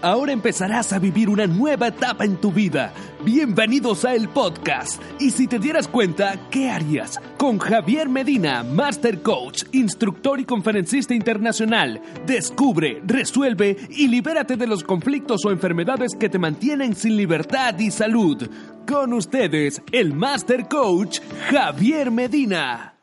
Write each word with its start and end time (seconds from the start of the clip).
Ahora 0.00 0.30
empezarás 0.30 0.92
a 0.92 1.00
vivir 1.00 1.28
una 1.28 1.48
nueva 1.48 1.88
etapa 1.88 2.24
en 2.24 2.36
tu 2.36 2.52
vida. 2.52 2.92
Bienvenidos 3.24 4.04
a 4.04 4.14
el 4.14 4.28
podcast. 4.28 5.02
Y 5.18 5.32
si 5.32 5.48
te 5.48 5.58
dieras 5.58 5.88
cuenta, 5.88 6.38
¿qué 6.50 6.70
harías? 6.70 7.18
Con 7.36 7.58
Javier 7.58 8.08
Medina, 8.08 8.62
Master 8.62 9.22
Coach, 9.22 9.64
instructor 9.72 10.38
y 10.38 10.44
conferencista 10.44 11.14
internacional. 11.14 12.00
Descubre, 12.26 13.02
resuelve 13.04 13.76
y 13.90 14.06
libérate 14.06 14.56
de 14.56 14.68
los 14.68 14.84
conflictos 14.84 15.44
o 15.44 15.50
enfermedades 15.50 16.14
que 16.14 16.28
te 16.28 16.38
mantienen 16.38 16.94
sin 16.94 17.16
libertad 17.16 17.76
y 17.76 17.90
salud. 17.90 18.48
Con 18.86 19.12
ustedes, 19.12 19.82
el 19.90 20.14
Master 20.14 20.68
Coach, 20.68 21.18
Javier 21.50 22.12
Medina. 22.12 22.97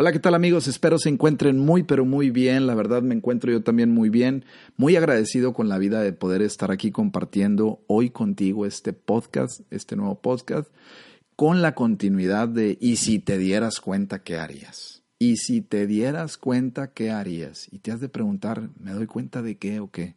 Hola, 0.00 0.12
¿qué 0.12 0.20
tal 0.20 0.36
amigos? 0.36 0.68
Espero 0.68 0.96
se 0.96 1.08
encuentren 1.08 1.58
muy, 1.58 1.82
pero 1.82 2.04
muy 2.04 2.30
bien. 2.30 2.68
La 2.68 2.76
verdad 2.76 3.02
me 3.02 3.16
encuentro 3.16 3.50
yo 3.50 3.64
también 3.64 3.90
muy 3.90 4.10
bien. 4.10 4.44
Muy 4.76 4.94
agradecido 4.94 5.52
con 5.52 5.68
la 5.68 5.76
vida 5.76 6.00
de 6.02 6.12
poder 6.12 6.40
estar 6.40 6.70
aquí 6.70 6.92
compartiendo 6.92 7.82
hoy 7.88 8.10
contigo 8.10 8.64
este 8.64 8.92
podcast, 8.92 9.62
este 9.72 9.96
nuevo 9.96 10.20
podcast, 10.20 10.70
con 11.34 11.62
la 11.62 11.74
continuidad 11.74 12.46
de 12.46 12.78
¿y 12.80 12.94
si 12.94 13.18
te 13.18 13.38
dieras 13.38 13.80
cuenta 13.80 14.22
qué 14.22 14.38
harías? 14.38 15.02
¿Y 15.18 15.38
si 15.38 15.62
te 15.62 15.88
dieras 15.88 16.38
cuenta 16.38 16.92
qué 16.92 17.10
harías? 17.10 17.66
Y 17.72 17.80
te 17.80 17.90
has 17.90 18.00
de 18.00 18.08
preguntar, 18.08 18.70
¿me 18.78 18.92
doy 18.92 19.06
cuenta 19.06 19.42
de 19.42 19.56
qué 19.56 19.80
o 19.80 19.90
qué? 19.90 20.14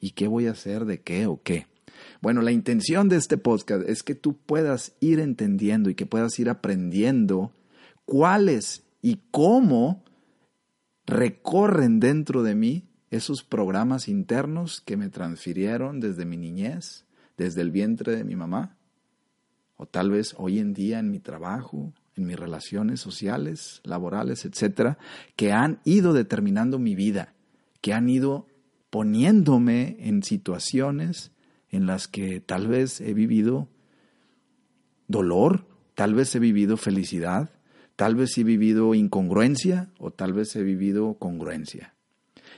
¿Y 0.00 0.10
qué 0.10 0.26
voy 0.26 0.48
a 0.48 0.50
hacer 0.50 0.86
de 0.86 1.02
qué 1.02 1.28
o 1.28 1.40
qué? 1.40 1.68
Bueno, 2.20 2.42
la 2.42 2.50
intención 2.50 3.08
de 3.08 3.14
este 3.14 3.38
podcast 3.38 3.88
es 3.88 4.02
que 4.02 4.16
tú 4.16 4.36
puedas 4.36 4.96
ir 4.98 5.20
entendiendo 5.20 5.88
y 5.88 5.94
que 5.94 6.04
puedas 6.04 6.36
ir 6.40 6.50
aprendiendo 6.50 7.52
cuáles 8.06 8.82
y 9.04 9.20
cómo 9.30 10.02
recorren 11.04 12.00
dentro 12.00 12.42
de 12.42 12.54
mí 12.54 12.88
esos 13.10 13.44
programas 13.44 14.08
internos 14.08 14.80
que 14.80 14.96
me 14.96 15.10
transfirieron 15.10 16.00
desde 16.00 16.24
mi 16.24 16.38
niñez, 16.38 17.04
desde 17.36 17.60
el 17.60 17.70
vientre 17.70 18.16
de 18.16 18.24
mi 18.24 18.34
mamá, 18.34 18.78
o 19.76 19.84
tal 19.84 20.10
vez 20.10 20.34
hoy 20.38 20.58
en 20.58 20.72
día 20.72 21.00
en 21.00 21.10
mi 21.10 21.20
trabajo, 21.20 21.92
en 22.16 22.24
mis 22.24 22.38
relaciones 22.38 22.98
sociales, 23.00 23.82
laborales, 23.84 24.46
etcétera, 24.46 24.96
que 25.36 25.52
han 25.52 25.80
ido 25.84 26.14
determinando 26.14 26.78
mi 26.78 26.94
vida, 26.94 27.34
que 27.82 27.92
han 27.92 28.08
ido 28.08 28.46
poniéndome 28.88 29.98
en 30.00 30.22
situaciones 30.22 31.30
en 31.68 31.84
las 31.84 32.08
que 32.08 32.40
tal 32.40 32.68
vez 32.68 33.02
he 33.02 33.12
vivido 33.12 33.68
dolor, 35.08 35.66
tal 35.94 36.14
vez 36.14 36.34
he 36.34 36.38
vivido 36.38 36.78
felicidad, 36.78 37.50
Tal 37.96 38.16
vez 38.16 38.36
he 38.38 38.44
vivido 38.44 38.94
incongruencia 38.94 39.88
o 39.98 40.10
tal 40.10 40.32
vez 40.32 40.54
he 40.56 40.62
vivido 40.62 41.14
congruencia. 41.14 41.94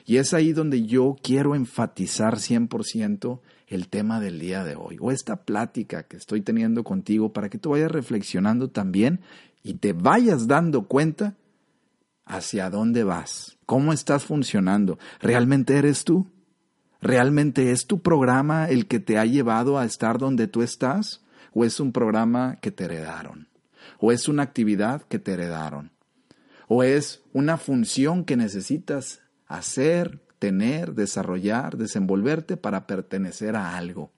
Y 0.06 0.18
es 0.18 0.32
ahí 0.32 0.52
donde 0.52 0.86
yo 0.86 1.16
quiero 1.22 1.54
enfatizar 1.54 2.36
100% 2.36 3.40
el 3.66 3.88
tema 3.88 4.20
del 4.20 4.38
día 4.38 4.62
de 4.62 4.76
hoy, 4.76 4.96
o 5.00 5.10
esta 5.10 5.44
plática 5.44 6.04
que 6.04 6.16
estoy 6.16 6.40
teniendo 6.40 6.84
contigo 6.84 7.32
para 7.32 7.48
que 7.48 7.58
tú 7.58 7.70
vayas 7.70 7.90
reflexionando 7.90 8.70
también 8.70 9.20
y 9.64 9.74
te 9.74 9.92
vayas 9.92 10.46
dando 10.46 10.86
cuenta 10.86 11.34
hacia 12.24 12.70
dónde 12.70 13.02
vas, 13.02 13.58
cómo 13.66 13.92
estás 13.92 14.24
funcionando. 14.24 14.98
¿Realmente 15.20 15.76
eres 15.76 16.04
tú? 16.04 16.26
¿Realmente 17.00 17.72
es 17.72 17.86
tu 17.86 18.00
programa 18.00 18.68
el 18.68 18.86
que 18.86 19.00
te 19.00 19.18
ha 19.18 19.24
llevado 19.26 19.78
a 19.78 19.84
estar 19.84 20.18
donde 20.18 20.46
tú 20.46 20.62
estás? 20.62 21.22
¿O 21.52 21.64
es 21.64 21.80
un 21.80 21.92
programa 21.92 22.58
que 22.60 22.70
te 22.70 22.84
heredaron? 22.84 23.48
O 23.98 24.12
es 24.12 24.28
una 24.28 24.42
actividad 24.42 25.02
que 25.02 25.18
te 25.18 25.32
heredaron, 25.32 25.90
o 26.68 26.82
es 26.82 27.22
una 27.32 27.56
función 27.56 28.24
que 28.24 28.36
necesitas 28.36 29.20
hacer, 29.46 30.20
tener, 30.38 30.94
desarrollar, 30.94 31.76
desenvolverte 31.76 32.56
para 32.56 32.86
pertenecer 32.86 33.56
a 33.56 33.76
algo. 33.76 34.12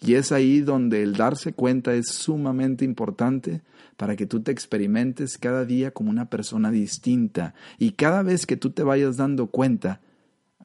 Y 0.00 0.14
es 0.14 0.32
ahí 0.32 0.60
donde 0.60 1.02
el 1.02 1.14
darse 1.14 1.52
cuenta 1.52 1.94
es 1.94 2.08
sumamente 2.08 2.84
importante 2.84 3.62
para 3.96 4.16
que 4.16 4.26
tú 4.26 4.42
te 4.42 4.50
experimentes 4.50 5.38
cada 5.38 5.64
día 5.64 5.92
como 5.92 6.10
una 6.10 6.28
persona 6.28 6.70
distinta. 6.70 7.54
Y 7.78 7.92
cada 7.92 8.22
vez 8.22 8.46
que 8.46 8.56
tú 8.56 8.70
te 8.70 8.82
vayas 8.82 9.16
dando 9.16 9.48
cuenta, 9.48 10.00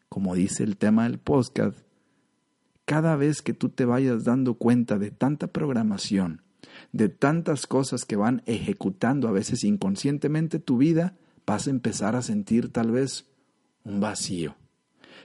como 0.10 0.36
dice 0.36 0.64
el 0.64 0.78
tema 0.78 1.04
del 1.04 1.20
podcast, 1.20 1.78
cada 2.86 3.16
vez 3.16 3.42
que 3.42 3.54
tú 3.54 3.70
te 3.70 3.86
vayas 3.86 4.24
dando 4.24 4.56
cuenta 4.56 4.98
de 4.98 5.12
tanta 5.12 5.48
programación, 5.48 6.42
de 6.92 7.10
tantas 7.10 7.68
cosas 7.68 8.06
que 8.06 8.16
van 8.16 8.44
ejecutando 8.46 9.28
a 9.28 9.32
veces 9.32 9.64
inconscientemente 9.64 10.60
tu 10.60 10.78
vida, 10.78 11.16
vas 11.46 11.68
a 11.68 11.70
empezar 11.70 12.16
a 12.16 12.22
sentir 12.22 12.72
tal 12.72 12.92
vez 12.92 13.26
un 13.84 14.00
vacío. 14.00 14.56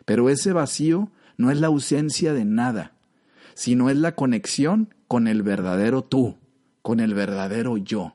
Pero 0.05 0.29
ese 0.29 0.53
vacío 0.53 1.11
no 1.37 1.51
es 1.51 1.61
la 1.61 1.69
ausencia 1.69 2.33
de 2.33 2.45
nada, 2.45 2.93
sino 3.55 3.91
es 3.91 3.97
la 3.97 4.15
conexión 4.15 4.95
con 5.09 5.29
el 5.29 5.43
verdadero 5.43 6.03
tú, 6.03 6.39
con 6.83 7.01
el 7.01 7.15
verdadero 7.15 7.77
yo. 7.77 8.15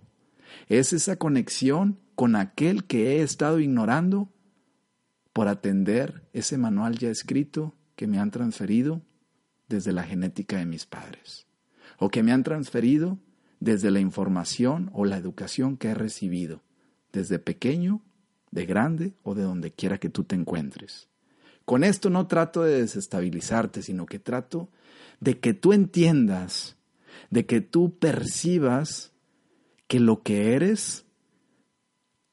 Es 0.68 0.94
esa 0.94 1.16
conexión 1.18 2.00
con 2.16 2.36
aquel 2.36 2.86
que 2.86 3.18
he 3.18 3.22
estado 3.22 3.60
ignorando 3.60 4.30
por 5.34 5.48
atender 5.48 6.28
ese 6.34 6.58
manual 6.58 6.98
ya 6.98 7.10
escrito 7.10 7.76
que 7.96 8.08
me 8.08 8.20
han 8.20 8.32
transferido 8.32 9.02
desde 9.70 9.92
la 9.92 10.04
genética 10.04 10.58
de 10.58 10.66
mis 10.66 10.86
padres, 10.86 11.46
o 12.00 12.10
que 12.10 12.24
me 12.24 12.32
han 12.32 12.44
transferido 12.44 13.20
desde 13.60 13.92
la 13.92 14.00
información 14.00 14.90
o 14.94 15.06
la 15.06 15.18
educación 15.18 15.78
que 15.78 15.90
he 15.90 15.94
recibido, 15.94 16.62
desde 17.12 17.40
pequeño, 17.40 18.02
de 18.52 18.66
grande 18.66 19.14
o 19.24 19.36
de 19.36 19.44
donde 19.44 19.72
quiera 19.72 19.98
que 19.98 20.10
tú 20.10 20.24
te 20.24 20.36
encuentres. 20.36 21.08
Con 21.66 21.84
esto 21.84 22.10
no 22.10 22.28
trato 22.28 22.64
de 22.64 22.82
desestabilizarte, 22.82 23.82
sino 23.82 24.06
que 24.06 24.20
trato 24.20 24.70
de 25.20 25.40
que 25.40 25.54
tú 25.54 25.74
entiendas, 25.74 26.78
de 27.30 27.46
que 27.46 27.62
tú 27.62 27.98
percibas 27.98 29.12
que 29.88 30.00
lo 30.00 30.22
que 30.22 30.54
eres 30.54 31.06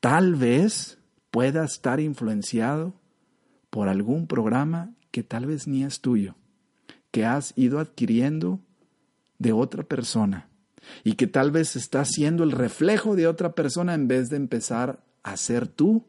tal 0.00 0.34
vez 0.34 0.98
pueda 1.30 1.64
estar 1.64 1.98
influenciado 1.98 2.94
por 3.70 3.88
algún 3.88 4.26
programa 4.26 4.94
que 5.10 5.22
tal 5.22 5.46
vez 5.46 5.66
ni 5.66 5.82
es 5.82 6.00
tuyo, 6.00 6.36
que 7.10 7.24
has 7.24 7.52
ido 7.56 7.80
adquiriendo 7.80 8.60
de 9.38 9.52
otra 9.52 9.82
persona 9.82 10.48
y 11.02 11.14
que 11.14 11.26
tal 11.26 11.50
vez 11.50 11.76
estás 11.76 12.08
siendo 12.10 12.44
el 12.44 12.52
reflejo 12.52 13.16
de 13.16 13.26
otra 13.26 13.54
persona 13.54 13.94
en 13.94 14.08
vez 14.08 14.30
de 14.30 14.36
empezar 14.36 15.04
a 15.22 15.36
ser 15.36 15.68
tú 15.68 16.04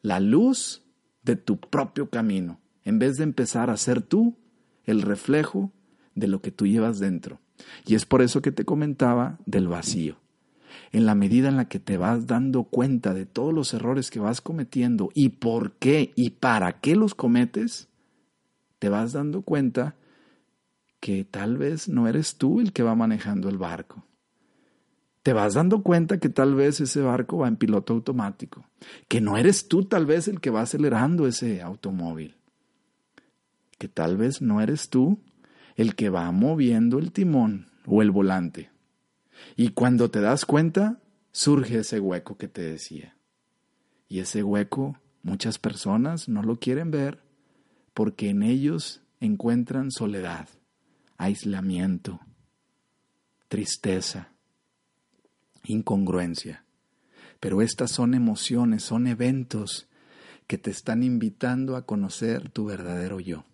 la 0.00 0.20
luz 0.20 0.82
de 1.22 1.36
tu 1.36 1.58
propio 1.58 2.10
camino, 2.10 2.60
en 2.84 2.98
vez 2.98 3.16
de 3.16 3.24
empezar 3.24 3.70
a 3.70 3.76
ser 3.76 4.02
tú 4.02 4.36
el 4.84 5.02
reflejo 5.02 5.72
de 6.14 6.28
lo 6.28 6.40
que 6.40 6.50
tú 6.50 6.66
llevas 6.66 6.98
dentro. 6.98 7.40
Y 7.86 7.94
es 7.94 8.04
por 8.04 8.22
eso 8.22 8.42
que 8.42 8.52
te 8.52 8.64
comentaba 8.64 9.38
del 9.46 9.68
vacío. 9.68 10.16
En 10.92 11.06
la 11.06 11.14
medida 11.14 11.48
en 11.48 11.56
la 11.56 11.68
que 11.68 11.78
te 11.78 11.96
vas 11.96 12.26
dando 12.26 12.64
cuenta 12.64 13.14
de 13.14 13.26
todos 13.26 13.54
los 13.54 13.72
errores 13.74 14.10
que 14.10 14.20
vas 14.20 14.40
cometiendo 14.40 15.10
y 15.14 15.30
por 15.30 15.72
qué 15.72 16.12
y 16.16 16.30
para 16.30 16.80
qué 16.80 16.96
los 16.96 17.14
cometes, 17.14 17.88
te 18.78 18.88
vas 18.88 19.12
dando 19.12 19.42
cuenta 19.42 19.96
que 21.04 21.22
tal 21.22 21.58
vez 21.58 21.86
no 21.86 22.08
eres 22.08 22.36
tú 22.36 22.62
el 22.62 22.72
que 22.72 22.82
va 22.82 22.94
manejando 22.94 23.50
el 23.50 23.58
barco. 23.58 24.06
Te 25.22 25.34
vas 25.34 25.52
dando 25.52 25.82
cuenta 25.82 26.18
que 26.18 26.30
tal 26.30 26.54
vez 26.54 26.80
ese 26.80 27.02
barco 27.02 27.36
va 27.36 27.48
en 27.48 27.56
piloto 27.56 27.92
automático, 27.92 28.64
que 29.06 29.20
no 29.20 29.36
eres 29.36 29.68
tú 29.68 29.84
tal 29.84 30.06
vez 30.06 30.28
el 30.28 30.40
que 30.40 30.48
va 30.48 30.62
acelerando 30.62 31.26
ese 31.26 31.60
automóvil, 31.60 32.38
que 33.76 33.86
tal 33.86 34.16
vez 34.16 34.40
no 34.40 34.62
eres 34.62 34.88
tú 34.88 35.20
el 35.76 35.94
que 35.94 36.08
va 36.08 36.32
moviendo 36.32 36.98
el 36.98 37.12
timón 37.12 37.66
o 37.84 38.00
el 38.00 38.10
volante. 38.10 38.70
Y 39.56 39.72
cuando 39.72 40.10
te 40.10 40.22
das 40.22 40.46
cuenta, 40.46 41.02
surge 41.32 41.80
ese 41.80 42.00
hueco 42.00 42.38
que 42.38 42.48
te 42.48 42.62
decía. 42.62 43.14
Y 44.08 44.20
ese 44.20 44.42
hueco 44.42 44.98
muchas 45.22 45.58
personas 45.58 46.30
no 46.30 46.42
lo 46.42 46.56
quieren 46.56 46.90
ver 46.90 47.22
porque 47.92 48.30
en 48.30 48.42
ellos 48.42 49.02
encuentran 49.20 49.90
soledad 49.90 50.48
aislamiento, 51.16 52.20
tristeza, 53.48 54.28
incongruencia. 55.64 56.64
Pero 57.40 57.62
estas 57.62 57.90
son 57.90 58.14
emociones, 58.14 58.82
son 58.82 59.06
eventos 59.06 59.88
que 60.46 60.58
te 60.58 60.70
están 60.70 61.02
invitando 61.02 61.76
a 61.76 61.86
conocer 61.86 62.50
tu 62.50 62.66
verdadero 62.66 63.20
yo. 63.20 63.44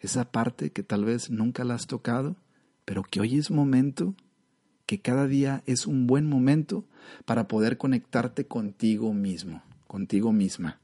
Esa 0.00 0.30
parte 0.30 0.70
que 0.70 0.82
tal 0.82 1.04
vez 1.04 1.30
nunca 1.30 1.64
la 1.64 1.74
has 1.74 1.86
tocado, 1.86 2.36
pero 2.84 3.02
que 3.02 3.20
hoy 3.20 3.38
es 3.38 3.50
momento, 3.50 4.14
que 4.86 5.00
cada 5.00 5.26
día 5.26 5.62
es 5.66 5.86
un 5.86 6.06
buen 6.06 6.26
momento 6.26 6.84
para 7.24 7.48
poder 7.48 7.78
conectarte 7.78 8.46
contigo 8.46 9.12
mismo, 9.12 9.62
contigo 9.86 10.32
misma, 10.32 10.80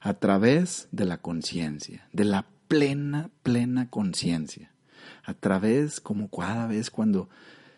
a 0.00 0.14
través 0.14 0.88
de 0.92 1.04
la 1.06 1.18
conciencia, 1.18 2.08
de 2.12 2.24
la 2.24 2.46
plena, 2.68 3.30
plena 3.42 3.88
conciencia 3.88 4.75
a 5.24 5.34
través, 5.34 6.00
como 6.00 6.30
cada 6.30 6.66
vez 6.66 6.90
cuando, 6.90 7.28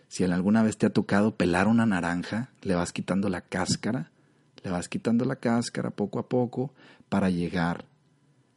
si 0.08 0.25
alguna 0.25 0.62
vez 0.62 0.76
te 0.76 0.86
ha 0.86 0.90
tocado 0.90 1.36
pelar 1.36 1.69
una 1.69 1.86
naranja, 1.86 2.50
le 2.62 2.75
vas 2.75 2.92
quitando 2.92 3.28
la 3.28 3.40
cáscara, 3.40 4.10
le 4.62 4.70
vas 4.70 4.88
quitando 4.88 5.25
la 5.25 5.36
cáscara 5.36 5.90
poco 5.90 6.19
a 6.19 6.28
poco 6.28 6.72
para 7.08 7.30
llegar 7.30 7.84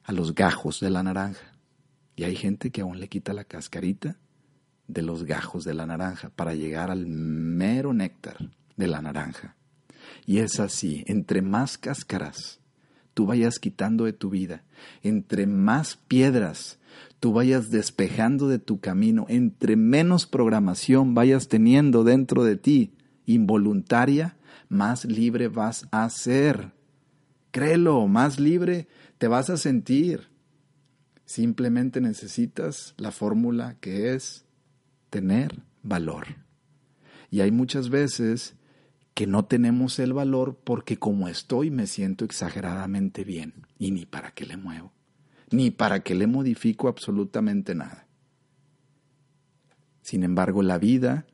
a 0.04 0.12
los 0.12 0.36
gajos 0.36 0.80
de 0.80 0.90
la 0.90 1.04
naranja. 1.04 1.54
Y 2.16 2.24
hay 2.24 2.36
gente 2.36 2.72
que 2.72 2.82
aún 2.82 3.00
le 3.00 3.08
quita 3.08 3.34
la 3.34 3.44
cascarita 3.44 4.18
de 4.88 5.02
los 5.02 5.24
gajos 5.24 5.64
de 5.64 5.74
la 5.74 5.86
naranja 5.86 6.30
para 6.30 6.54
llegar 6.54 6.92
al 6.92 7.06
mero 7.08 7.94
néctar 7.94 8.38
de 8.76 8.88
la 8.88 9.02
naranja. 9.02 9.56
Y 10.26 10.40
es 10.40 10.60
así, 10.60 11.04
entre 11.08 11.42
más 11.42 11.78
cáscaras 11.78 12.62
tú 13.14 13.26
vayas 13.26 13.60
quitando 13.60 14.06
de 14.06 14.14
tu 14.14 14.30
vida, 14.30 14.64
entre 15.04 15.48
más 15.48 15.98
piedras 16.08 16.80
tú 17.20 17.34
vayas 17.34 17.72
despejando 17.72 18.48
de 18.48 18.60
tu 18.60 18.80
camino, 18.80 19.26
entre 19.30 19.76
menos 19.76 20.26
programación 20.26 21.14
vayas 21.14 21.48
teniendo 21.48 22.04
dentro 22.04 22.44
de 22.44 22.56
ti, 22.56 22.94
involuntaria, 23.26 24.38
más 24.70 25.06
libre 25.06 25.48
vas 25.48 25.88
a 25.92 26.10
ser. 26.10 26.72
Créelo, 27.52 28.08
más 28.08 28.40
libre 28.40 28.88
te 29.18 29.28
vas 29.28 29.50
a 29.50 29.58
sentir. 29.58 30.30
Simplemente 31.26 32.02
necesitas 32.02 32.94
la 32.98 33.12
fórmula 33.12 33.78
que 33.80 34.14
es 34.14 34.46
tener 35.10 35.62
valor. 35.84 36.28
Y 37.30 37.42
hay 37.42 37.52
muchas 37.52 37.90
veces 37.90 38.56
que 39.14 39.28
no 39.28 39.46
tenemos 39.46 40.00
el 40.00 40.14
valor 40.14 40.60
porque 40.64 40.98
como 40.98 41.28
estoy 41.28 41.70
me 41.70 41.88
siento 41.88 42.26
exageradamente 42.26 43.24
bien 43.24 43.68
y 43.78 43.92
ni 43.92 44.06
para 44.06 44.32
qué 44.32 44.46
le 44.46 44.58
muevo, 44.58 44.94
ni 45.52 45.72
para 45.72 46.02
qué 46.02 46.16
le 46.16 46.28
modifico 46.28 46.88
absolutamente 46.88 47.76
nada. 47.76 48.08
Sin 50.02 50.24
embargo, 50.24 50.64
la 50.64 50.78
vida 50.78 51.26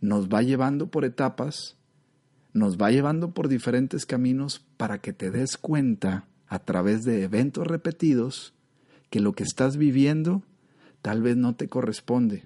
nos 0.00 0.28
va 0.28 0.42
llevando 0.42 0.90
por 0.90 1.04
etapas, 1.04 1.76
nos 2.52 2.76
va 2.76 2.90
llevando 2.90 3.32
por 3.32 3.48
diferentes 3.48 4.06
caminos 4.06 4.64
para 4.76 4.98
que 4.98 5.12
te 5.12 5.30
des 5.30 5.56
cuenta 5.56 6.26
a 6.46 6.58
través 6.60 7.04
de 7.04 7.24
eventos 7.24 7.66
repetidos 7.66 8.54
que 9.10 9.20
lo 9.20 9.32
que 9.32 9.42
estás 9.42 9.76
viviendo 9.76 10.42
tal 11.02 11.22
vez 11.22 11.36
no 11.36 11.56
te 11.56 11.68
corresponde 11.68 12.44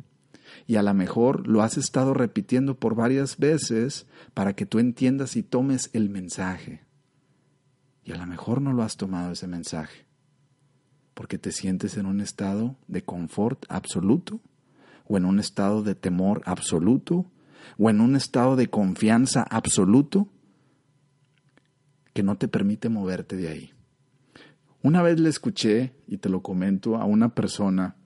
y 0.67 0.77
a 0.77 0.83
lo 0.83 0.95
mejor 0.95 1.47
lo 1.47 1.63
has 1.63 1.77
estado 1.77 2.15
repitiendo 2.15 2.79
por 2.79 2.95
varias 2.95 3.39
veces 3.39 4.07
para 4.35 4.55
que 4.55 4.67
tú 4.67 4.79
entiendas 4.79 5.37
y 5.37 5.43
tomes 5.43 5.91
el 5.93 6.11
mensaje. 6.11 6.83
Y 8.05 8.13
a 8.13 8.17
lo 8.17 8.27
mejor 8.27 8.63
no 8.63 8.73
lo 8.73 8.83
has 8.83 8.97
tomado 8.97 9.33
ese 9.33 9.47
mensaje, 9.47 10.07
porque 11.19 11.37
te 11.37 11.51
sientes 11.51 11.97
en 11.97 12.07
un 12.07 12.21
estado 12.21 12.77
de 12.87 13.03
confort 13.03 13.65
absoluto, 13.69 14.39
o 15.05 15.17
en 15.17 15.25
un 15.25 15.41
estado 15.41 15.83
de 15.83 15.97
temor 15.97 16.43
absoluto, 16.45 17.27
o 17.77 17.91
en 17.91 18.01
un 18.01 18.15
estado 18.15 18.55
de 18.55 18.71
confianza 18.71 19.43
absoluto, 19.43 20.29
que 22.13 22.23
no 22.23 22.39
te 22.39 22.47
permite 22.47 22.89
moverte 22.89 23.35
de 23.35 23.49
ahí. 23.49 23.73
Una 24.81 25.03
vez 25.03 25.19
le 25.19 25.29
escuché, 25.29 25.93
y 26.07 26.19
te 26.19 26.29
lo 26.29 26.41
comento, 26.41 26.95
a 26.95 27.05
una 27.05 27.35
persona 27.35 27.97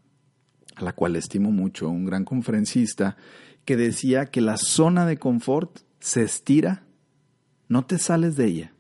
a 0.75 0.83
la 0.83 0.95
cual 0.95 1.15
estimo 1.15 1.51
mucho, 1.51 1.91
un 1.91 2.07
gran 2.07 2.25
conferencista, 2.25 3.19
que 3.67 3.77
decía 3.77 4.25
que 4.25 4.41
la 4.41 4.57
zona 4.57 5.05
de 5.05 5.19
confort 5.19 5.81
se 6.01 6.23
estira, 6.23 6.87
no 7.69 7.85
te 7.85 7.99
sales 7.99 8.37
de 8.37 8.47
ella. 8.47 8.73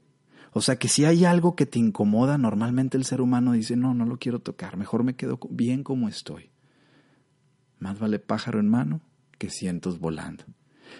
O 0.53 0.61
sea 0.61 0.77
que 0.77 0.89
si 0.89 1.05
hay 1.05 1.25
algo 1.25 1.57
que 1.57 1.67
te 1.67 1.79
incomoda, 1.79 2.37
normalmente 2.37 2.99
el 2.99 3.05
ser 3.05 3.21
humano 3.21 3.53
dice, 3.53 3.75
no, 3.75 3.95
no 3.95 4.05
lo 4.05 4.19
quiero 4.19 4.39
tocar, 4.39 4.77
mejor 4.77 5.03
me 5.03 5.17
quedo 5.17 5.39
bien 5.51 5.83
como 5.83 6.09
estoy. 6.09 6.51
Más 7.79 7.99
vale 7.99 8.19
pájaro 8.19 8.61
en 8.61 8.69
mano 8.69 9.01
que 9.39 9.51
cientos 9.51 9.99
volando. 9.99 10.45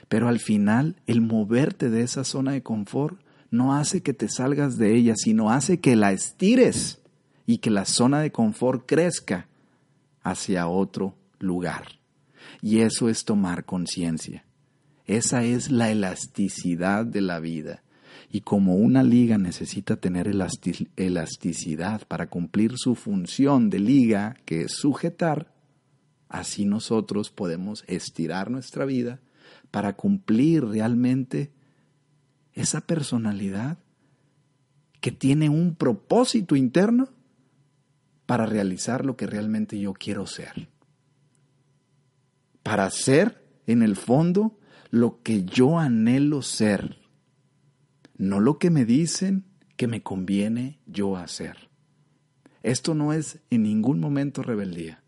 Pero 0.09 0.29
al 0.29 0.41
final, 0.41 0.97
el 1.07 1.21
moverte 1.21 1.91
de 1.91 2.03
esa 2.03 2.25
zona 2.25 2.53
de 2.53 2.63
confort 2.63 3.21
no 3.51 3.75
hace 3.75 4.03
que 4.03 4.15
te 4.15 4.29
salgas 4.29 4.79
de 4.79 4.97
ella, 4.97 5.15
sino 5.17 5.51
hace 5.51 5.81
que 5.81 5.97
la 5.97 6.13
estires 6.13 7.03
y 7.47 7.59
que 7.59 7.71
la 7.71 7.85
zona 7.85 8.21
de 8.21 8.33
confort 8.33 8.85
crezca 8.87 9.49
hacia 10.23 10.67
otro 10.67 11.15
lugar. 11.39 11.85
Y 12.63 12.81
eso 12.81 13.11
es 13.11 13.25
tomar 13.25 13.67
conciencia. 13.67 14.45
Esa 15.05 15.45
es 15.45 15.71
la 15.71 15.91
elasticidad 15.91 17.05
de 17.05 17.21
la 17.21 17.41
vida. 17.41 17.83
Y 18.35 18.41
como 18.41 18.77
una 18.77 19.03
liga 19.03 19.37
necesita 19.37 19.97
tener 19.97 20.27
elasticidad 20.27 22.09
para 22.09 22.31
cumplir 22.31 22.79
su 22.79 22.95
función 22.95 23.69
de 23.69 23.79
liga, 23.79 24.37
que 24.47 24.63
es 24.63 24.73
sujetar, 24.73 25.53
así 26.31 26.65
nosotros 26.65 27.31
podemos 27.31 27.85
estirar 27.89 28.51
nuestra 28.51 28.87
vida 28.87 29.21
para 29.71 29.97
cumplir 29.97 30.65
realmente 30.65 31.53
esa 32.55 32.81
personalidad 32.81 33.77
que 35.03 35.13
tiene 35.13 35.51
un 35.51 35.75
propósito 35.75 36.57
interno 36.57 37.11
para 38.25 38.47
realizar 38.47 39.05
lo 39.05 39.15
que 39.15 39.27
realmente 39.27 39.79
yo 39.79 39.93
quiero 39.93 40.27
ser. 40.27 40.71
Para 42.63 42.89
ser, 42.89 43.45
en 43.67 43.83
el 43.83 43.95
fondo, 43.95 44.59
lo 44.91 45.21
que 45.23 45.45
yo 45.45 45.79
anhelo 45.79 46.41
ser. 46.41 47.02
No 48.23 48.39
lo 48.39 48.61
que 48.61 48.71
me 48.71 48.85
dicen 48.85 49.47
que 49.77 49.89
me 49.89 50.05
conviene 50.05 50.79
yo 50.87 51.17
hacer. 51.17 51.71
Esto 52.63 52.95
no 52.95 53.13
es 53.13 53.41
en 53.51 53.65
ningún 53.65 53.99
momento 53.99 54.45
rebeldía. 54.45 55.03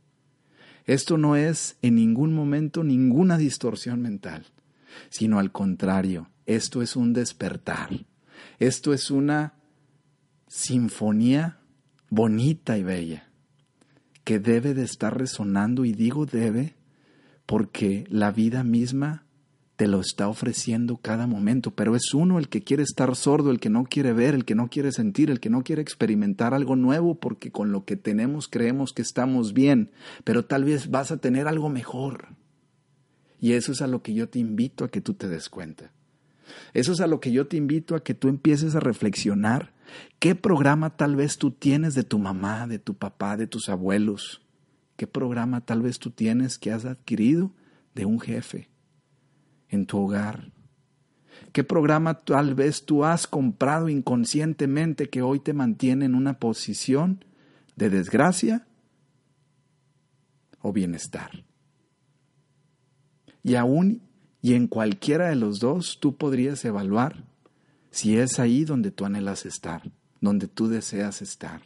Esto 0.85 1.17
no 1.17 1.37
es 1.37 1.77
en 1.81 1.95
ningún 1.95 2.35
momento 2.35 2.83
ninguna 2.83 3.39
distorsión 3.39 4.03
mental, 4.03 4.47
sino 5.11 5.39
al 5.39 5.53
contrario, 5.53 6.29
esto 6.45 6.83
es 6.83 6.97
un 6.97 7.13
despertar. 7.13 8.05
Esto 8.59 8.93
es 8.93 9.13
una 9.13 9.55
sinfonía 10.49 11.61
bonita 12.11 12.77
y 12.79 12.83
bella, 12.83 13.31
que 14.25 14.41
debe 14.41 14.75
de 14.75 14.83
estar 14.83 15.17
resonando, 15.17 15.85
y 15.85 15.93
digo 15.93 16.27
debe, 16.27 16.75
porque 17.47 18.07
la 18.09 18.33
vida 18.33 18.65
misma 18.65 19.24
te 19.77 19.89
lo 19.89 20.01
está 20.01 20.29
ofreciendo 20.29 20.97
cada 20.97 21.27
momento, 21.27 21.73
pero 21.73 21.97
es 21.97 22.15
uno 22.15 22.39
el 22.39 22.49
que 22.49 22.63
quiere 22.63 22.83
estar 22.83 23.15
sordo, 23.17 23.51
el 23.51 23.61
que 23.61 23.71
no 23.71 23.85
quiere 23.85 24.13
ver, 24.13 24.35
el 24.35 24.45
que 24.45 24.55
no 24.55 24.69
quiere 24.69 24.93
sentir, 24.93 25.31
el 25.31 25.41
que 25.41 25.51
no 25.51 25.63
quiere 25.63 25.83
experimentar 25.83 26.55
algo 26.55 26.77
nuevo, 26.77 27.17
porque 27.17 27.51
con 27.51 27.73
lo 27.73 27.85
que 27.85 27.97
tenemos 27.97 28.49
creemos 28.49 28.93
que 28.93 29.03
estamos 29.03 29.53
bien, 29.53 29.91
pero 30.23 30.45
tal 30.45 30.65
vez 30.65 30.91
vas 30.91 31.11
a 31.11 31.17
tener 31.17 31.49
algo 31.49 31.69
mejor. 31.69 32.29
Y 33.41 33.53
eso 33.53 33.73
es 33.73 33.83
a 33.83 33.87
lo 33.87 34.03
que 34.03 34.15
yo 34.15 34.29
te 34.29 34.39
invito 34.39 34.85
a 34.85 34.91
que 34.91 35.01
tú 35.01 35.15
te 35.15 35.29
des 35.29 35.49
cuenta. 35.49 35.93
Eso 36.73 36.93
es 36.93 37.01
a 37.01 37.07
lo 37.07 37.21
que 37.21 37.33
yo 37.33 37.47
te 37.47 37.57
invito 37.57 37.97
a 37.97 38.03
que 38.03 38.15
tú 38.15 38.29
empieces 38.29 38.75
a 38.75 38.81
reflexionar 38.81 39.75
¿Qué 40.19 40.35
programa 40.35 40.97
tal 40.97 41.17
vez 41.17 41.39
tú 41.39 41.51
tienes 41.51 41.95
de 41.95 42.05
tu 42.05 42.19
mamá, 42.19 42.67
de 42.67 42.79
tu 42.79 42.95
papá, 42.95 43.37
de 43.37 43.47
tus 43.47 43.69
abuelos? 43.69 44.43
¿Qué 44.97 45.07
programa 45.07 45.61
tal 45.61 45.83
vez 45.83 45.99
tú 45.99 46.11
tienes 46.11 46.59
que 46.59 46.73
has 46.73 46.85
adquirido 46.85 47.53
de 47.95 48.05
un 48.05 48.21
jefe 48.21 48.69
en 49.75 49.87
tu 49.87 49.99
hogar? 49.99 50.53
¿Qué 51.53 51.63
programa 51.63 52.15
tal 52.25 52.55
vez 52.55 52.85
tú 52.85 53.05
has 53.05 53.27
comprado 53.27 53.89
inconscientemente 53.89 55.09
que 55.09 55.23
hoy 55.23 55.39
te 55.41 55.53
mantiene 55.53 56.05
en 56.07 56.15
una 56.15 56.39
posición 56.39 57.25
de 57.77 57.91
desgracia 57.91 58.67
o 60.61 60.73
bienestar? 60.73 61.45
Y 63.43 63.55
aún 63.55 64.03
y 64.43 64.55
en 64.55 64.67
cualquiera 64.67 65.29
de 65.29 65.37
los 65.37 65.59
dos 65.59 65.99
tú 66.01 66.17
podrías 66.17 66.65
evaluar 66.65 67.25
si 67.91 68.19
es 68.19 68.41
ahí 68.41 68.65
donde 68.65 68.91
tú 68.91 69.05
anhelas 69.05 69.47
estar, 69.47 69.83
donde 70.21 70.49
tú 70.49 70.69
deseas 70.69 71.23
estar. 71.23 71.63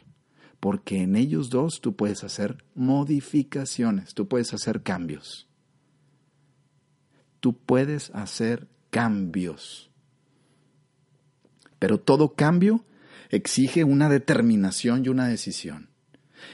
Porque 0.59 1.01
en 1.01 1.15
ellos 1.15 1.49
dos 1.49 1.81
tú 1.81 1.95
puedes 1.95 2.23
hacer 2.23 2.63
modificaciones, 2.75 4.13
tú 4.13 4.27
puedes 4.27 4.53
hacer 4.53 4.83
cambios. 4.83 5.48
Tú 7.39 7.57
puedes 7.57 8.09
hacer 8.11 8.67
cambios. 8.89 9.89
Pero 11.79 11.99
todo 11.99 12.35
cambio 12.35 12.85
exige 13.29 13.83
una 13.83 14.09
determinación 14.09 15.05
y 15.05 15.09
una 15.09 15.27
decisión. 15.27 15.89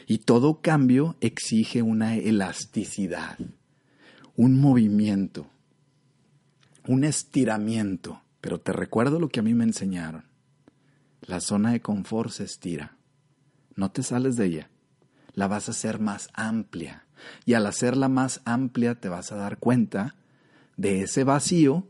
Y 0.07 0.19
todo 0.19 0.61
cambio 0.61 1.15
exige 1.21 1.81
una 1.81 2.15
elasticidad, 2.15 3.37
un 4.35 4.59
movimiento, 4.59 5.49
un 6.87 7.03
estiramiento. 7.03 8.21
Pero 8.41 8.59
te 8.59 8.73
recuerdo 8.73 9.19
lo 9.19 9.29
que 9.29 9.39
a 9.39 9.43
mí 9.43 9.53
me 9.53 9.63
enseñaron. 9.63 10.25
La 11.21 11.39
zona 11.39 11.71
de 11.71 11.81
confort 11.81 12.29
se 12.29 12.43
estira. 12.43 12.97
No 13.75 13.91
te 13.91 14.03
sales 14.03 14.35
de 14.35 14.45
ella. 14.45 14.69
La 15.33 15.47
vas 15.47 15.67
a 15.67 15.71
hacer 15.71 15.99
más 15.99 16.29
amplia. 16.33 17.07
Y 17.45 17.53
al 17.53 17.65
hacerla 17.65 18.09
más 18.09 18.41
amplia 18.45 18.95
te 18.95 19.09
vas 19.09 19.31
a 19.31 19.35
dar 19.35 19.57
cuenta 19.57 20.15
de 20.77 21.01
ese 21.01 21.23
vacío 21.23 21.87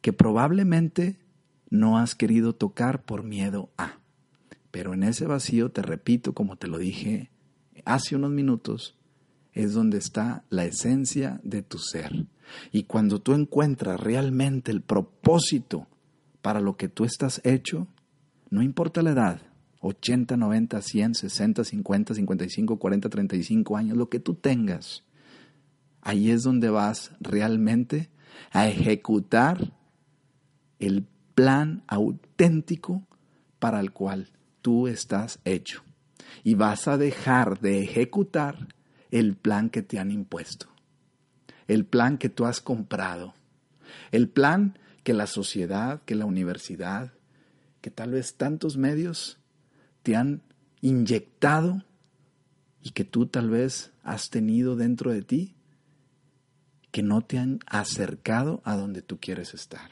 que 0.00 0.12
probablemente 0.12 1.18
no 1.70 1.98
has 1.98 2.14
querido 2.14 2.54
tocar 2.54 3.04
por 3.04 3.22
miedo 3.22 3.70
a. 3.76 3.98
Pero 4.70 4.94
en 4.94 5.02
ese 5.02 5.26
vacío, 5.26 5.70
te 5.70 5.82
repito, 5.82 6.34
como 6.34 6.56
te 6.56 6.68
lo 6.68 6.78
dije 6.78 7.30
hace 7.84 8.16
unos 8.16 8.30
minutos, 8.30 8.96
es 9.52 9.72
donde 9.72 9.98
está 9.98 10.44
la 10.50 10.64
esencia 10.64 11.40
de 11.42 11.62
tu 11.62 11.78
ser. 11.78 12.26
Y 12.70 12.84
cuando 12.84 13.20
tú 13.20 13.34
encuentras 13.34 13.98
realmente 13.98 14.70
el 14.70 14.82
propósito 14.82 15.86
para 16.42 16.60
lo 16.60 16.76
que 16.76 16.88
tú 16.88 17.04
estás 17.04 17.40
hecho, 17.44 17.88
no 18.50 18.62
importa 18.62 19.02
la 19.02 19.10
edad, 19.10 19.42
80, 19.80 20.36
90, 20.36 20.82
100, 20.82 21.14
60, 21.14 21.64
50, 21.64 22.14
55, 22.14 22.78
40, 22.78 23.08
35 23.08 23.76
años, 23.76 23.96
lo 23.96 24.08
que 24.08 24.20
tú 24.20 24.34
tengas. 24.34 25.04
Ahí 26.08 26.30
es 26.30 26.42
donde 26.42 26.70
vas 26.70 27.12
realmente 27.20 28.08
a 28.50 28.66
ejecutar 28.66 29.74
el 30.78 31.06
plan 31.34 31.82
auténtico 31.86 33.06
para 33.58 33.78
el 33.80 33.92
cual 33.92 34.30
tú 34.62 34.88
estás 34.88 35.38
hecho. 35.44 35.82
Y 36.44 36.54
vas 36.54 36.88
a 36.88 36.96
dejar 36.96 37.60
de 37.60 37.82
ejecutar 37.82 38.68
el 39.10 39.36
plan 39.36 39.68
que 39.68 39.82
te 39.82 39.98
han 39.98 40.10
impuesto, 40.10 40.68
el 41.66 41.84
plan 41.84 42.16
que 42.16 42.30
tú 42.30 42.46
has 42.46 42.62
comprado, 42.62 43.34
el 44.10 44.30
plan 44.30 44.78
que 45.02 45.12
la 45.12 45.26
sociedad, 45.26 46.00
que 46.06 46.14
la 46.14 46.24
universidad, 46.24 47.12
que 47.82 47.90
tal 47.90 48.12
vez 48.12 48.34
tantos 48.38 48.78
medios 48.78 49.36
te 50.02 50.16
han 50.16 50.40
inyectado 50.80 51.84
y 52.80 52.92
que 52.92 53.04
tú 53.04 53.26
tal 53.26 53.50
vez 53.50 53.92
has 54.02 54.30
tenido 54.30 54.74
dentro 54.74 55.12
de 55.12 55.20
ti, 55.20 55.54
que 56.90 57.02
no 57.02 57.22
te 57.22 57.38
han 57.38 57.60
acercado 57.66 58.62
a 58.64 58.76
donde 58.76 59.02
tú 59.02 59.18
quieres 59.20 59.54
estar. 59.54 59.90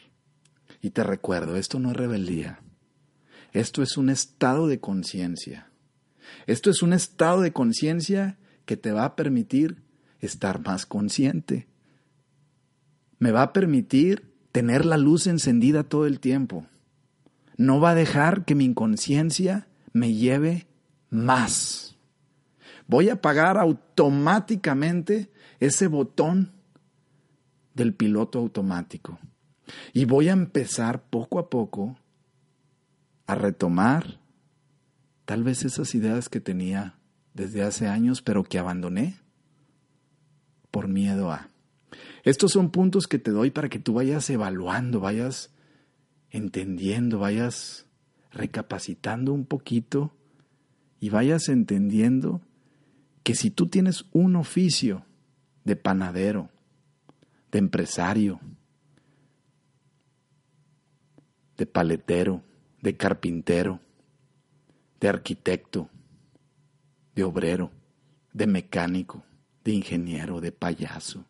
Y 0.81 0.91
te 0.91 1.05
recuerdo, 1.05 1.57
esto 1.57 1.79
no 1.79 1.91
es 1.91 1.97
rebeldía, 1.97 2.61
esto 3.53 3.83
es 3.83 3.97
un 3.97 4.11
estado 4.11 4.67
de 4.67 4.81
conciencia. 4.81 5.71
Esto 6.47 6.71
es 6.71 6.83
un 6.83 6.93
estado 6.93 7.41
de 7.41 7.53
conciencia 7.53 8.38
que 8.65 8.76
te 8.76 8.93
va 8.93 9.05
a 9.05 9.17
permitir 9.17 9.83
estar 10.21 10.61
más 10.61 10.87
consciente. 10.87 11.69
Me 13.19 13.31
va 13.31 13.43
a 13.43 13.53
permitir 13.53 14.35
tener 14.53 14.85
la 14.85 14.97
luz 14.97 15.26
encendida 15.26 15.85
todo 15.85 16.07
el 16.07 16.21
tiempo. 16.21 16.67
No 17.57 17.81
va 17.81 17.91
a 17.91 17.95
dejar 17.95 18.45
que 18.45 18.55
mi 18.55 18.65
inconsciencia 18.65 19.69
me 19.93 20.12
lleve 20.12 20.67
más. 21.11 21.97
Voy 22.87 23.09
a 23.09 23.15
apagar 23.15 23.57
automáticamente 23.59 25.31
ese 25.59 25.87
botón 25.87 26.53
del 27.76 27.95
piloto 27.95 28.38
automático. 28.38 29.18
Y 29.92 30.06
voy 30.06 30.28
a 30.28 30.33
empezar 30.33 31.04
poco 31.09 31.38
a 31.38 31.50
poco 31.50 31.97
a 33.26 33.35
retomar 33.35 34.18
tal 35.25 35.45
vez 35.45 35.64
esas 35.64 35.95
ideas 35.95 36.28
que 36.28 36.40
tenía 36.40 36.99
desde 37.35 37.62
hace 37.62 37.87
años, 37.87 38.23
pero 38.23 38.45
que 38.45 38.59
abandoné 38.59 39.18
por 40.71 40.88
miedo 40.88 41.30
a. 41.30 41.50
Estos 42.25 42.52
son 42.52 42.71
puntos 42.71 43.06
que 43.06 43.18
te 43.18 43.30
doy 43.30 43.50
para 43.50 43.68
que 43.68 43.78
tú 43.78 43.95
vayas 43.95 44.28
evaluando, 44.30 45.00
vayas 45.00 45.52
entendiendo, 46.30 47.18
vayas 47.18 47.87
recapacitando 48.30 49.33
un 49.33 49.45
poquito 49.45 50.16
y 50.99 51.11
vayas 51.11 51.49
entendiendo 51.49 52.40
que 53.23 53.35
si 53.35 53.50
tú 53.50 53.66
tienes 53.66 54.06
un 54.12 54.37
oficio 54.37 55.04
de 55.64 55.76
panadero, 55.76 56.50
de 57.57 57.61
empresario, 57.61 58.39
de 61.57 61.65
paletero, 61.65 62.43
de 62.83 62.99
carpintero, 62.99 63.81
de 65.01 65.09
arquitecto, 65.09 65.89
de 67.15 67.25
obrero, 67.25 67.71
de 68.35 68.47
mecánico, 68.47 69.25
de 69.65 69.73
ingeniero, 69.73 70.43
de 70.43 70.53
payaso, 70.53 71.25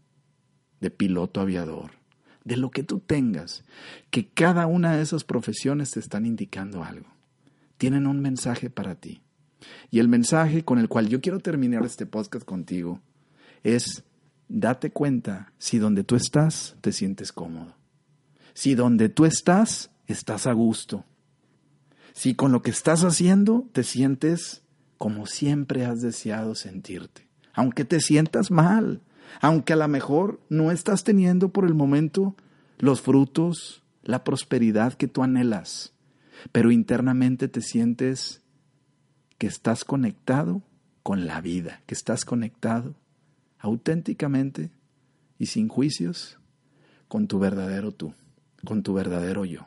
de 0.81 0.91
piloto 0.91 1.41
aviador, 1.41 1.93
de 2.43 2.57
lo 2.57 2.73
que 2.73 2.83
tú 2.83 2.99
tengas, 2.99 3.63
que 4.11 4.27
cada 4.27 4.67
una 4.67 4.97
de 4.97 5.03
esas 5.03 5.23
profesiones 5.23 5.93
te 5.93 6.01
están 6.01 6.27
indicando 6.27 6.83
algo. 6.83 7.07
Tienen 7.77 8.09
un 8.09 8.19
mensaje 8.19 8.69
para 8.69 8.97
ti. 8.97 9.23
Y 9.93 10.01
el 10.01 10.09
mensaje 10.09 10.65
con 10.65 10.81
el 10.81 10.89
cual 10.89 11.09
yo 11.09 11.21
quiero 11.21 11.39
terminar 11.39 11.87
este 11.87 12.05
podcast 12.05 12.45
contigo 12.45 13.01
es, 13.63 14.03
date 14.49 14.91
cuenta 14.91 15.53
si 15.59 15.79
donde 15.79 16.05
tú 16.05 16.17
estás 16.17 16.77
te 16.81 16.93
sientes 16.93 17.33
cómodo. 17.33 17.75
Si 18.55 18.75
donde 18.75 19.09
tú 19.09 19.25
estás 19.25 19.91
estás 20.07 20.47
a 20.47 20.53
gusto. 20.53 21.05
Si 22.13 22.35
con 22.35 22.53
lo 22.53 22.63
que 22.63 22.71
estás 22.71 23.05
haciendo 23.05 23.69
te 23.73 23.83
sientes 23.83 24.63
como 24.99 25.27
siempre 25.27 25.85
has 25.85 26.01
deseado 26.01 26.55
sentirte. 26.55 27.29
Aunque 27.53 27.85
te 27.85 28.01
sientas 28.01 28.51
mal, 28.51 29.03
aunque 29.41 29.73
a 29.73 29.77
lo 29.77 29.89
mejor 29.89 30.41
no 30.49 30.71
estás 30.71 31.05
teniendo 31.05 31.51
por 31.51 31.67
el 31.67 31.75
momento 31.75 32.35
los 32.79 33.01
frutos, 33.01 33.83
la 34.03 34.25
prosperidad 34.25 34.95
que 34.95 35.09
tú 35.09 35.23
anhelas, 35.23 35.93
pero 36.53 36.71
internamente 36.71 37.49
te 37.49 37.61
sientes 37.61 38.43
que 39.39 39.47
estás 39.47 39.85
conectado 39.85 40.63
con 41.03 41.27
la 41.27 41.41
vida, 41.41 41.83
que 41.87 41.95
estás 41.95 42.25
conectado 42.25 42.95
auténticamente 43.59 44.71
y 45.39 45.47
sin 45.47 45.69
juicios 45.69 46.39
con 47.09 47.29
tu 47.29 47.39
verdadero 47.39 47.93
tú, 47.93 48.15
con 48.65 48.83
tu 48.83 48.95
verdadero 48.95 49.45
yo. 49.45 49.67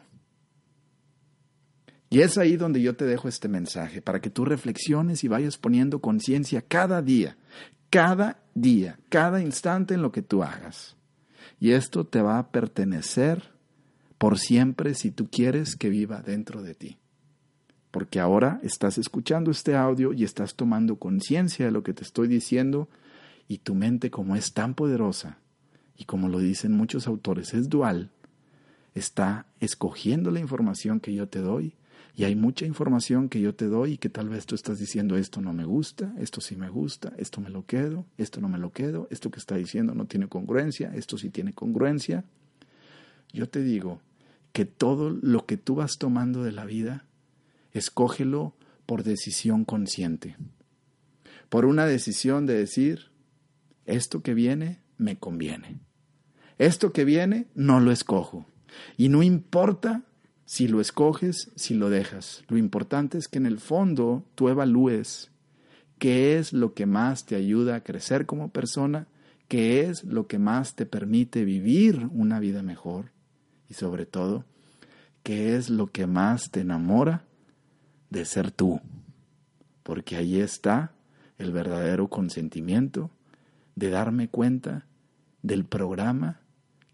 Y 2.09 2.21
es 2.21 2.37
ahí 2.37 2.57
donde 2.57 2.81
yo 2.81 2.95
te 2.95 3.05
dejo 3.05 3.27
este 3.27 3.47
mensaje, 3.47 4.01
para 4.01 4.19
que 4.19 4.31
tú 4.31 4.43
reflexiones 4.43 5.23
y 5.23 5.27
vayas 5.27 5.57
poniendo 5.57 5.99
conciencia 5.99 6.61
cada 6.61 7.01
día, 7.01 7.37
cada 7.91 8.41
día, 8.55 8.99
cada 9.09 9.41
instante 9.41 9.93
en 9.93 10.01
lo 10.01 10.11
que 10.11 10.23
tú 10.23 10.43
hagas. 10.43 10.95
Y 11.59 11.71
esto 11.71 12.05
te 12.05 12.21
va 12.21 12.39
a 12.39 12.51
pertenecer 12.51 13.51
por 14.17 14.39
siempre 14.39 14.95
si 14.95 15.11
tú 15.11 15.29
quieres 15.29 15.75
que 15.75 15.89
viva 15.89 16.21
dentro 16.21 16.63
de 16.63 16.73
ti. 16.73 16.97
Porque 17.91 18.19
ahora 18.19 18.59
estás 18.63 18.97
escuchando 18.97 19.51
este 19.51 19.75
audio 19.75 20.13
y 20.13 20.23
estás 20.23 20.55
tomando 20.55 20.97
conciencia 20.97 21.65
de 21.65 21.71
lo 21.71 21.83
que 21.83 21.93
te 21.93 22.03
estoy 22.03 22.27
diciendo 22.27 22.89
y 23.49 23.57
tu 23.57 23.75
mente 23.75 24.11
como 24.11 24.37
es 24.37 24.53
tan 24.53 24.75
poderosa 24.75 25.39
y 25.97 26.05
como 26.05 26.29
lo 26.29 26.39
dicen 26.39 26.71
muchos 26.71 27.07
autores 27.07 27.53
es 27.53 27.67
dual, 27.67 28.11
está 28.93 29.47
escogiendo 29.59 30.31
la 30.31 30.39
información 30.39 31.01
que 31.01 31.13
yo 31.13 31.27
te 31.27 31.39
doy 31.39 31.73
y 32.15 32.25
hay 32.25 32.35
mucha 32.35 32.65
información 32.65 33.27
que 33.27 33.41
yo 33.41 33.55
te 33.55 33.65
doy 33.65 33.93
y 33.93 33.97
que 33.97 34.09
tal 34.09 34.29
vez 34.29 34.45
tú 34.45 34.53
estás 34.53 34.77
diciendo 34.77 35.17
esto 35.17 35.41
no 35.41 35.51
me 35.51 35.65
gusta, 35.65 36.13
esto 36.19 36.41
sí 36.41 36.55
me 36.55 36.69
gusta, 36.69 37.11
esto 37.17 37.41
me 37.41 37.49
lo 37.49 37.65
quedo, 37.65 38.05
esto 38.17 38.39
no 38.39 38.49
me 38.49 38.59
lo 38.59 38.71
quedo, 38.71 39.07
esto 39.09 39.31
que 39.31 39.39
está 39.39 39.55
diciendo 39.55 39.95
no 39.95 40.05
tiene 40.05 40.27
congruencia, 40.27 40.91
esto 40.93 41.17
sí 41.17 41.29
tiene 41.29 41.53
congruencia. 41.53 42.25
Yo 43.33 43.49
te 43.49 43.63
digo 43.63 44.01
que 44.53 44.65
todo 44.65 45.09
lo 45.09 45.45
que 45.45 45.57
tú 45.57 45.75
vas 45.75 45.97
tomando 45.97 46.43
de 46.43 46.51
la 46.51 46.65
vida, 46.65 47.05
escógelo 47.71 48.53
por 48.85 49.03
decisión 49.03 49.65
consciente. 49.65 50.35
Por 51.49 51.65
una 51.65 51.85
decisión 51.85 52.45
de 52.45 52.55
decir, 52.55 53.09
esto 53.89 54.21
que 54.21 54.33
viene 54.33 54.79
me 54.97 55.17
conviene. 55.17 55.79
Esto 56.57 56.93
que 56.93 57.05
viene 57.05 57.47
no 57.55 57.79
lo 57.79 57.91
escojo. 57.91 58.45
Y 58.97 59.09
no 59.09 59.23
importa 59.23 60.03
si 60.45 60.67
lo 60.67 60.81
escoges, 60.81 61.51
si 61.55 61.73
lo 61.73 61.89
dejas. 61.89 62.43
Lo 62.47 62.57
importante 62.57 63.17
es 63.17 63.27
que 63.27 63.37
en 63.37 63.45
el 63.45 63.59
fondo 63.59 64.25
tú 64.35 64.49
evalúes 64.49 65.31
qué 65.97 66.37
es 66.37 66.53
lo 66.53 66.73
que 66.73 66.85
más 66.85 67.25
te 67.25 67.35
ayuda 67.35 67.75
a 67.75 67.83
crecer 67.83 68.25
como 68.25 68.49
persona, 68.49 69.07
qué 69.47 69.81
es 69.81 70.03
lo 70.03 70.27
que 70.27 70.39
más 70.39 70.75
te 70.75 70.85
permite 70.85 71.43
vivir 71.43 72.09
una 72.11 72.39
vida 72.39 72.63
mejor 72.63 73.11
y 73.69 73.73
sobre 73.73 74.05
todo, 74.05 74.45
qué 75.23 75.55
es 75.55 75.69
lo 75.69 75.87
que 75.87 76.07
más 76.07 76.51
te 76.51 76.61
enamora 76.61 77.25
de 78.09 78.25
ser 78.25 78.51
tú. 78.51 78.81
Porque 79.83 80.15
ahí 80.15 80.39
está 80.39 80.93
el 81.37 81.51
verdadero 81.51 82.07
consentimiento 82.09 83.11
de 83.79 83.89
darme 83.89 84.27
cuenta 84.27 84.85
del 85.41 85.65
programa 85.65 86.41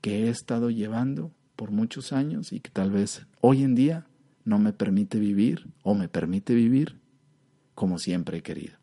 que 0.01 0.25
he 0.25 0.30
estado 0.30 0.70
llevando 0.70 1.32
por 1.56 1.72
muchos 1.72 2.13
años 2.13 2.54
y 2.54 2.60
que 2.60 2.70
tal 2.70 2.92
vez 2.92 3.25
hoy 3.42 3.63
en 3.63 3.74
día 3.74 4.06
no 4.44 4.60
me 4.60 4.72
permite 4.72 5.20
vivir 5.20 5.68
o 5.82 5.96
me 5.96 6.08
permite 6.08 6.54
vivir 6.54 7.00
como 7.74 7.98
siempre 7.98 8.38
he 8.38 8.42
querido. 8.42 8.75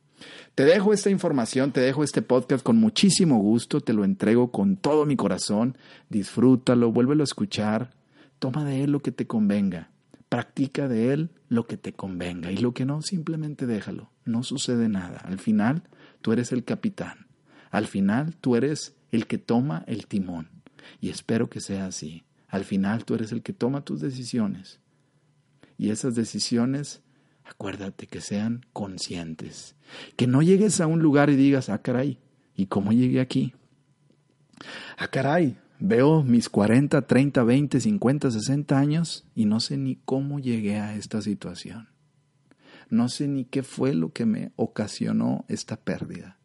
Te 0.54 0.64
dejo 0.64 0.92
esta 0.92 1.10
información, 1.10 1.72
te 1.72 1.80
dejo 1.80 2.02
este 2.02 2.22
podcast 2.22 2.64
con 2.64 2.76
muchísimo 2.76 3.38
gusto, 3.38 3.80
te 3.80 3.92
lo 3.92 4.04
entrego 4.04 4.50
con 4.50 4.76
todo 4.76 5.06
mi 5.06 5.16
corazón, 5.16 5.76
disfrútalo, 6.10 6.92
vuélvelo 6.92 7.22
a 7.22 7.24
escuchar, 7.24 7.94
toma 8.38 8.64
de 8.64 8.82
él 8.82 8.90
lo 8.90 9.00
que 9.00 9.12
te 9.12 9.26
convenga, 9.26 9.90
practica 10.28 10.88
de 10.88 11.12
él 11.12 11.30
lo 11.48 11.66
que 11.66 11.76
te 11.76 11.92
convenga 11.92 12.50
y 12.50 12.56
lo 12.56 12.74
que 12.74 12.84
no, 12.84 13.00
simplemente 13.02 13.66
déjalo, 13.66 14.10
no 14.24 14.42
sucede 14.42 14.88
nada, 14.88 15.18
al 15.18 15.38
final 15.38 15.82
tú 16.20 16.32
eres 16.32 16.52
el 16.52 16.64
capitán, 16.64 17.26
al 17.72 17.86
final 17.86 18.36
tú 18.36 18.54
eres 18.54 18.94
el 19.10 19.26
que 19.26 19.38
toma 19.38 19.82
el 19.86 20.06
timón 20.06 20.50
y 21.00 21.08
espero 21.08 21.48
que 21.48 21.60
sea 21.60 21.86
así. 21.86 22.22
Al 22.48 22.64
final 22.64 23.06
tú 23.06 23.14
eres 23.14 23.32
el 23.32 23.42
que 23.42 23.54
toma 23.54 23.82
tus 23.82 24.02
decisiones. 24.02 24.78
Y 25.78 25.88
esas 25.88 26.14
decisiones, 26.14 27.00
acuérdate 27.44 28.06
que 28.06 28.20
sean 28.20 28.66
conscientes. 28.74 29.74
Que 30.16 30.26
no 30.26 30.42
llegues 30.42 30.82
a 30.82 30.86
un 30.86 31.00
lugar 31.00 31.30
y 31.30 31.36
digas, 31.36 31.70
ah, 31.70 31.80
caray, 31.80 32.18
¿y 32.54 32.66
cómo 32.66 32.92
llegué 32.92 33.20
aquí? 33.20 33.54
Ah, 34.98 35.08
caray, 35.08 35.56
veo 35.80 36.22
mis 36.22 36.50
40, 36.50 37.06
30, 37.06 37.42
20, 37.42 37.80
50, 37.80 38.30
60 38.30 38.78
años 38.78 39.24
y 39.34 39.46
no 39.46 39.60
sé 39.60 39.78
ni 39.78 39.96
cómo 39.96 40.40
llegué 40.40 40.76
a 40.78 40.94
esta 40.94 41.22
situación. 41.22 41.88
no 42.90 43.08
sé 43.08 43.28
ni 43.28 43.46
qué 43.46 43.62
fue 43.62 43.94
lo 43.94 44.12
que 44.12 44.26
me 44.26 44.52
ocasionó 44.56 45.46
esta 45.48 45.76
pérdida 45.76 46.36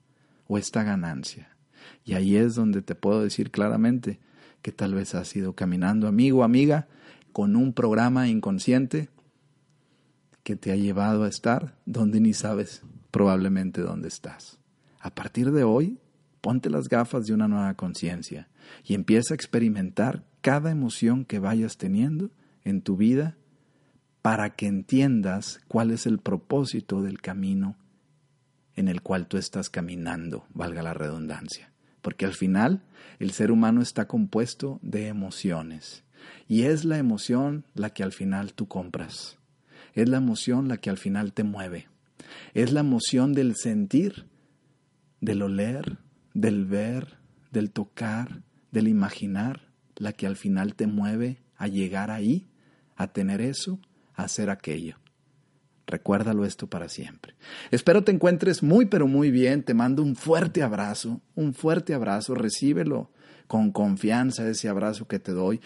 o 0.47 0.57
esta 0.57 0.83
ganancia. 0.83 1.55
Y 2.03 2.13
ahí 2.13 2.35
es 2.35 2.55
donde 2.55 2.81
te 2.81 2.95
puedo 2.95 3.21
decir 3.21 3.51
claramente 3.51 4.19
que 4.61 4.71
tal 4.71 4.93
vez 4.93 5.15
has 5.15 5.35
ido 5.35 5.53
caminando, 5.53 6.07
amigo, 6.07 6.43
amiga, 6.43 6.87
con 7.31 7.55
un 7.55 7.73
programa 7.73 8.27
inconsciente 8.27 9.09
que 10.43 10.55
te 10.55 10.71
ha 10.71 10.75
llevado 10.75 11.23
a 11.23 11.27
estar 11.27 11.75
donde 11.85 12.19
ni 12.19 12.33
sabes 12.33 12.81
probablemente 13.11 13.81
dónde 13.81 14.07
estás. 14.07 14.59
A 14.99 15.13
partir 15.13 15.51
de 15.51 15.63
hoy, 15.63 15.99
ponte 16.41 16.69
las 16.69 16.87
gafas 16.87 17.27
de 17.27 17.33
una 17.33 17.47
nueva 17.47 17.73
conciencia 17.75 18.47
y 18.83 18.93
empieza 18.93 19.33
a 19.33 19.35
experimentar 19.35 20.25
cada 20.41 20.71
emoción 20.71 21.25
que 21.25 21.39
vayas 21.39 21.77
teniendo 21.77 22.31
en 22.63 22.81
tu 22.81 22.95
vida 22.95 23.37
para 24.21 24.55
que 24.55 24.67
entiendas 24.67 25.59
cuál 25.67 25.91
es 25.91 26.05
el 26.05 26.19
propósito 26.19 27.01
del 27.01 27.21
camino 27.21 27.75
en 28.77 28.87
el 28.87 29.01
cual 29.01 29.27
tú 29.27 29.37
estás 29.37 29.69
caminando, 29.69 30.45
valga 30.53 30.81
la 30.81 30.93
redundancia. 30.93 31.73
Porque 32.01 32.25
al 32.25 32.33
final 32.33 32.83
el 33.19 33.31
ser 33.31 33.51
humano 33.51 33.81
está 33.81 34.07
compuesto 34.07 34.79
de 34.81 35.07
emociones 35.07 36.05
y 36.47 36.63
es 36.63 36.85
la 36.85 36.97
emoción 36.97 37.65
la 37.73 37.89
que 37.89 38.03
al 38.03 38.13
final 38.13 38.53
tú 38.53 38.67
compras. 38.67 39.37
Es 39.93 40.07
la 40.07 40.17
emoción 40.17 40.67
la 40.67 40.77
que 40.77 40.89
al 40.89 40.97
final 40.97 41.33
te 41.33 41.43
mueve. 41.43 41.87
Es 42.53 42.71
la 42.71 42.81
emoción 42.81 43.33
del 43.33 43.55
sentir, 43.55 44.25
del 45.19 45.41
oler, 45.41 45.97
del 46.33 46.65
ver, 46.65 47.17
del 47.51 47.71
tocar, 47.71 48.43
del 48.71 48.87
imaginar, 48.87 49.61
la 49.95 50.13
que 50.13 50.27
al 50.27 50.35
final 50.35 50.75
te 50.75 50.85
mueve 50.85 51.41
a 51.57 51.67
llegar 51.67 52.11
ahí, 52.11 52.47
a 52.95 53.07
tener 53.07 53.41
eso, 53.41 53.79
a 54.13 54.23
hacer 54.23 54.49
aquello. 54.49 54.97
Recuérdalo 55.87 56.45
esto 56.45 56.67
para 56.67 56.89
siempre. 56.89 57.33
Espero 57.71 58.03
te 58.03 58.11
encuentres 58.11 58.61
muy 58.61 58.85
pero 58.85 59.07
muy 59.07 59.31
bien. 59.31 59.63
Te 59.63 59.73
mando 59.73 60.03
un 60.03 60.15
fuerte 60.15 60.61
abrazo, 60.61 61.21
un 61.33 61.53
fuerte 61.53 61.93
abrazo. 61.93 62.35
Recíbelo 62.35 63.09
con 63.47 63.71
confianza 63.71 64.47
ese 64.47 64.67
abrazo 64.69 65.07
que 65.07 65.19
te 65.19 65.31
doy 65.31 65.61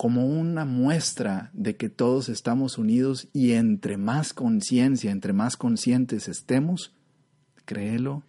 como 0.00 0.24
una 0.24 0.64
muestra 0.64 1.50
de 1.52 1.76
que 1.76 1.90
todos 1.90 2.30
estamos 2.30 2.78
unidos 2.78 3.28
y 3.34 3.52
entre 3.52 3.98
más 3.98 4.32
conciencia, 4.32 5.10
entre 5.10 5.34
más 5.34 5.58
conscientes 5.58 6.26
estemos, 6.26 6.94
créelo, 7.66 8.22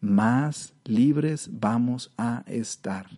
más 0.00 0.72
libres 0.84 1.50
vamos 1.52 2.12
a 2.16 2.44
estar. 2.46 3.08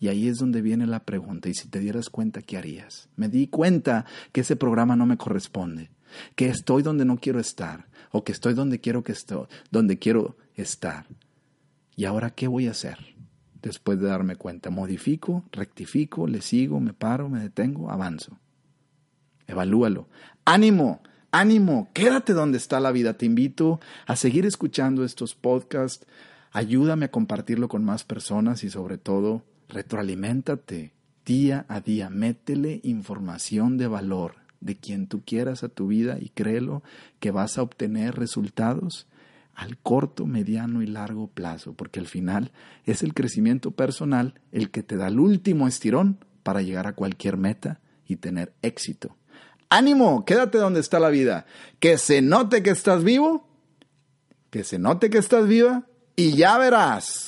Y 0.00 0.08
ahí 0.08 0.28
es 0.28 0.38
donde 0.38 0.62
viene 0.62 0.86
la 0.86 1.04
pregunta, 1.04 1.50
y 1.50 1.54
si 1.54 1.68
te 1.68 1.78
dieras 1.78 2.08
cuenta, 2.08 2.40
¿qué 2.40 2.56
harías? 2.56 3.10
Me 3.16 3.28
di 3.28 3.48
cuenta 3.48 4.06
que 4.32 4.40
ese 4.40 4.56
programa 4.56 4.96
no 4.96 5.04
me 5.04 5.18
corresponde, 5.18 5.90
que 6.34 6.48
estoy 6.48 6.82
donde 6.82 7.04
no 7.04 7.18
quiero 7.18 7.40
estar, 7.40 7.88
o 8.10 8.24
que 8.24 8.32
estoy 8.32 8.54
donde 8.54 8.80
quiero 8.80 9.02
que 9.02 9.12
estoy, 9.12 9.46
donde 9.70 9.98
quiero 9.98 10.36
estar. 10.54 11.06
¿Y 11.96 12.04
ahora 12.04 12.30
qué 12.30 12.46
voy 12.46 12.68
a 12.68 12.72
hacer? 12.72 12.98
Después 13.62 13.98
de 14.00 14.06
darme 14.06 14.36
cuenta, 14.36 14.70
modifico, 14.70 15.44
rectifico, 15.50 16.26
le 16.26 16.40
sigo, 16.40 16.80
me 16.80 16.92
paro, 16.92 17.28
me 17.28 17.40
detengo, 17.40 17.90
avanzo. 17.90 18.38
Evalúalo. 19.46 20.08
Ánimo, 20.44 21.02
ánimo, 21.32 21.90
quédate 21.92 22.34
donde 22.34 22.58
está 22.58 22.78
la 22.78 22.92
vida. 22.92 23.14
Te 23.14 23.26
invito 23.26 23.80
a 24.06 24.14
seguir 24.14 24.46
escuchando 24.46 25.04
estos 25.04 25.34
podcasts. 25.34 26.06
Ayúdame 26.52 27.06
a 27.06 27.10
compartirlo 27.10 27.68
con 27.68 27.84
más 27.84 28.04
personas 28.04 28.62
y 28.62 28.70
sobre 28.70 28.96
todo 28.96 29.42
retroaliméntate 29.68 30.92
día 31.24 31.66
a 31.68 31.80
día. 31.80 32.10
Métele 32.10 32.80
información 32.84 33.76
de 33.76 33.88
valor 33.88 34.47
de 34.60 34.76
quien 34.76 35.06
tú 35.06 35.22
quieras 35.24 35.62
a 35.62 35.68
tu 35.68 35.86
vida 35.86 36.18
y 36.20 36.30
créelo 36.30 36.82
que 37.20 37.30
vas 37.30 37.58
a 37.58 37.62
obtener 37.62 38.16
resultados 38.16 39.06
al 39.54 39.76
corto, 39.76 40.24
mediano 40.24 40.82
y 40.82 40.86
largo 40.86 41.26
plazo, 41.26 41.72
porque 41.72 41.98
al 41.98 42.06
final 42.06 42.52
es 42.86 43.02
el 43.02 43.12
crecimiento 43.12 43.72
personal 43.72 44.40
el 44.52 44.70
que 44.70 44.84
te 44.84 44.96
da 44.96 45.08
el 45.08 45.18
último 45.18 45.66
estirón 45.66 46.24
para 46.44 46.62
llegar 46.62 46.86
a 46.86 46.94
cualquier 46.94 47.36
meta 47.36 47.80
y 48.06 48.16
tener 48.16 48.52
éxito. 48.62 49.16
Ánimo, 49.68 50.24
quédate 50.24 50.58
donde 50.58 50.80
está 50.80 51.00
la 51.00 51.10
vida, 51.10 51.44
que 51.80 51.98
se 51.98 52.22
note 52.22 52.62
que 52.62 52.70
estás 52.70 53.04
vivo, 53.04 53.48
que 54.50 54.64
se 54.64 54.78
note 54.78 55.10
que 55.10 55.18
estás 55.18 55.46
viva 55.46 55.86
y 56.16 56.36
ya 56.36 56.56
verás. 56.56 57.27